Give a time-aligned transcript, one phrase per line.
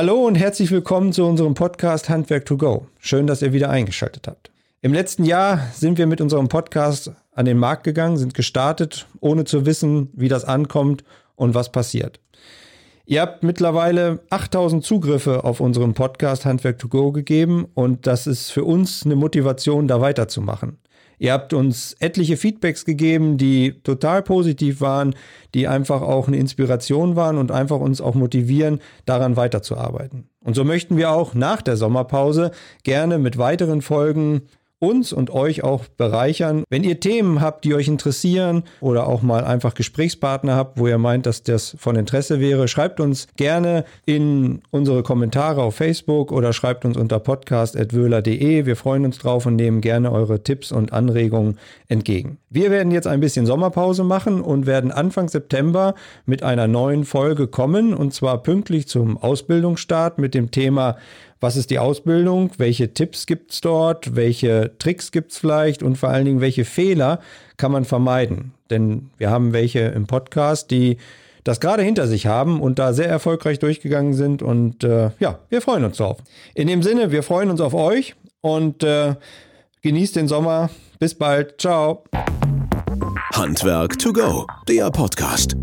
[0.00, 2.86] Hallo und herzlich willkommen zu unserem Podcast Handwerk to Go.
[3.00, 4.52] Schön, dass ihr wieder eingeschaltet habt.
[4.80, 9.42] Im letzten Jahr sind wir mit unserem Podcast an den Markt gegangen, sind gestartet, ohne
[9.42, 11.02] zu wissen, wie das ankommt
[11.34, 12.20] und was passiert.
[13.06, 18.52] Ihr habt mittlerweile 8000 Zugriffe auf unseren Podcast Handwerk to Go gegeben und das ist
[18.52, 20.78] für uns eine Motivation, da weiterzumachen.
[21.18, 25.14] Ihr habt uns etliche Feedbacks gegeben, die total positiv waren,
[25.54, 30.28] die einfach auch eine Inspiration waren und einfach uns auch motivieren, daran weiterzuarbeiten.
[30.44, 32.52] Und so möchten wir auch nach der Sommerpause
[32.84, 34.42] gerne mit weiteren Folgen
[34.80, 36.64] uns und euch auch bereichern.
[36.68, 40.98] Wenn ihr Themen habt, die euch interessieren oder auch mal einfach Gesprächspartner habt, wo ihr
[40.98, 46.52] meint, dass das von Interesse wäre, schreibt uns gerne in unsere Kommentare auf Facebook oder
[46.52, 48.66] schreibt uns unter podcast.wöhler.de.
[48.66, 51.58] Wir freuen uns drauf und nehmen gerne eure Tipps und Anregungen
[51.88, 52.38] entgegen.
[52.50, 57.46] Wir werden jetzt ein bisschen Sommerpause machen und werden Anfang September mit einer neuen Folge
[57.46, 60.96] kommen und zwar pünktlich zum Ausbildungsstart mit dem Thema
[61.40, 65.96] was ist die Ausbildung, welche Tipps gibt es dort, welche Tricks gibt es vielleicht und
[65.96, 67.20] vor allen Dingen, welche Fehler
[67.56, 68.52] kann man vermeiden.
[68.70, 70.98] Denn wir haben welche im Podcast, die
[71.44, 74.42] das gerade hinter sich haben und da sehr erfolgreich durchgegangen sind.
[74.42, 76.18] Und äh, ja, wir freuen uns drauf.
[76.54, 79.14] In dem Sinne, wir freuen uns auf euch und äh,
[79.82, 80.70] genießt den Sommer.
[80.98, 81.60] Bis bald.
[81.60, 82.04] Ciao.
[83.32, 85.56] Handwerk to go, der Podcast.